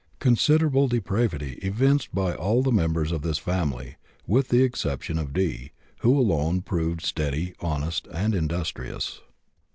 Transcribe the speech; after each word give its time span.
Considerable 0.17 0.87
depravity 0.87 1.59
evinced 1.61 2.09
by 2.11 2.33
all 2.33 2.63
the 2.63 2.71
members 2.71 3.11
of 3.11 3.21
this 3.21 3.37
family, 3.37 3.97
with 4.25 4.47
the 4.47 4.63
exception 4.63 5.19
of 5.19 5.31
D., 5.31 5.73
who 5.99 6.17
alone 6.19 6.61
proved 6.63 7.03
steady, 7.05 7.53
honest, 7.59 8.07
and 8.11 8.33
industrious. 8.33 9.21